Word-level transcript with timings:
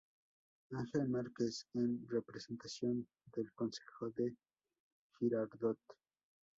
Ángel 0.71 1.09
Márquez 1.09 1.67
en 1.75 2.07
representación 2.09 3.07
del 3.35 3.53
Concejo 3.53 4.09
de 4.09 4.35
Girardot. 5.19 5.77